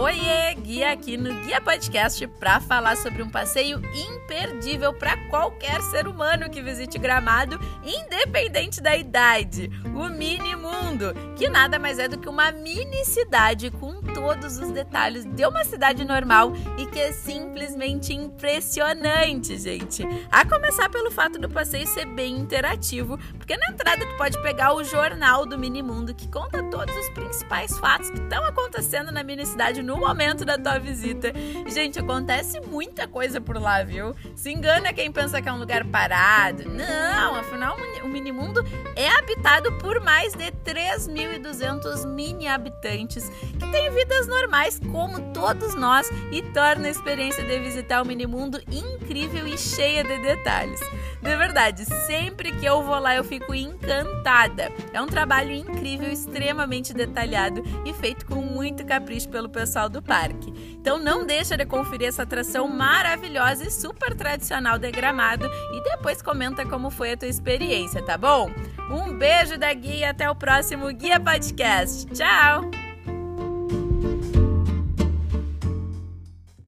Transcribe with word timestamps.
Oiê, 0.00 0.54
Guia 0.54 0.92
aqui 0.92 1.18
no 1.18 1.28
Guia 1.42 1.60
Podcast 1.60 2.26
para 2.26 2.58
falar 2.58 2.96
sobre 2.96 3.22
um 3.22 3.28
passeio 3.28 3.82
imperdível 3.94 4.94
para 4.94 5.14
qualquer 5.28 5.82
ser 5.82 6.08
humano 6.08 6.48
que 6.48 6.62
visite 6.62 6.98
Gramado, 6.98 7.60
independente 7.84 8.80
da 8.80 8.96
idade. 8.96 9.70
O 9.94 10.08
Mini 10.08 10.56
Mundo, 10.56 11.12
que 11.36 11.50
nada 11.50 11.78
mais 11.78 11.98
é 11.98 12.08
do 12.08 12.16
que 12.16 12.30
uma 12.30 12.50
mini 12.50 13.04
cidade 13.04 13.70
com 13.70 14.00
todos 14.00 14.56
os 14.56 14.70
detalhes 14.70 15.26
de 15.26 15.44
uma 15.46 15.64
cidade 15.64 16.02
normal 16.02 16.54
e 16.78 16.86
que 16.86 16.98
é 16.98 17.12
simplesmente 17.12 18.14
impressionante, 18.14 19.58
gente. 19.58 20.02
A 20.30 20.46
começar 20.46 20.88
pelo 20.88 21.10
fato 21.10 21.38
do 21.38 21.50
passeio 21.50 21.86
ser 21.86 22.06
bem 22.06 22.38
interativo, 22.38 23.18
porque 23.36 23.54
na 23.54 23.68
entrada 23.68 24.06
tu 24.06 24.16
pode 24.16 24.40
pegar 24.42 24.72
o 24.72 24.82
jornal 24.82 25.44
do 25.44 25.58
Mini 25.58 25.82
Mundo 25.82 26.14
que 26.14 26.26
conta 26.26 26.62
todos 26.70 26.96
os 26.96 27.10
principais 27.10 27.78
fatos 27.78 28.08
que 28.08 28.18
estão 28.18 28.42
acontecendo 28.46 29.12
na 29.12 29.22
mini 29.22 29.44
cidade 29.44 29.82
no 29.82 29.89
momento 29.96 30.44
da 30.44 30.58
tua 30.58 30.78
visita. 30.78 31.32
Gente, 31.66 31.98
acontece 31.98 32.60
muita 32.60 33.08
coisa 33.08 33.40
por 33.40 33.60
lá, 33.60 33.82
viu? 33.82 34.14
Se 34.34 34.50
engana 34.50 34.92
quem 34.92 35.10
pensa 35.10 35.40
que 35.40 35.48
é 35.48 35.52
um 35.52 35.58
lugar 35.58 35.84
parado. 35.84 36.64
Não, 36.68 37.36
afinal, 37.36 37.76
o 38.02 38.08
Minimundo 38.08 38.64
é 38.96 39.08
habitado 39.08 39.72
por 39.78 40.00
mais 40.00 40.32
de 40.34 40.50
3.200 40.64 42.06
mini 42.06 42.46
habitantes 42.48 43.28
que 43.28 43.70
têm 43.70 43.90
vidas 43.90 44.26
normais 44.26 44.80
como 44.90 45.32
todos 45.32 45.74
nós 45.74 46.08
e 46.30 46.42
torna 46.42 46.88
a 46.88 46.90
experiência 46.90 47.44
de 47.44 47.58
visitar 47.58 48.02
o 48.02 48.06
Minimundo 48.06 48.60
incrível 48.70 49.46
e 49.46 49.56
cheia 49.56 50.02
de 50.02 50.18
detalhes. 50.22 50.80
De 51.22 51.36
verdade, 51.36 51.84
sempre 52.06 52.50
que 52.52 52.64
eu 52.64 52.82
vou 52.82 52.98
lá 52.98 53.14
eu 53.14 53.24
fico 53.24 53.54
encantada. 53.54 54.72
É 54.92 55.00
um 55.00 55.06
trabalho 55.06 55.52
incrível, 55.52 56.10
extremamente 56.10 56.94
detalhado 56.94 57.62
e 57.84 57.92
feito 57.92 58.24
com 58.26 58.36
muito 58.36 58.84
capricho 58.84 59.28
pelo 59.28 59.48
pessoal 59.80 59.88
do 59.88 60.02
parque. 60.02 60.52
Então 60.80 60.98
não 60.98 61.24
deixa 61.24 61.56
de 61.56 61.64
conferir 61.64 62.08
essa 62.08 62.24
atração 62.24 62.68
maravilhosa 62.68 63.64
e 63.64 63.70
super 63.70 64.14
tradicional 64.14 64.78
de 64.78 64.90
Gramado 64.90 65.48
e 65.72 65.82
depois 65.82 66.20
comenta 66.20 66.66
como 66.66 66.90
foi 66.90 67.12
a 67.12 67.16
tua 67.16 67.28
experiência, 67.28 68.02
tá 68.02 68.18
bom? 68.18 68.50
Um 68.90 69.16
beijo 69.16 69.56
da 69.56 69.72
Guia 69.72 69.96
e 69.96 70.04
até 70.04 70.28
o 70.28 70.34
próximo 70.34 70.92
Guia 70.92 71.20
Podcast. 71.20 72.06
Tchau! 72.12 72.89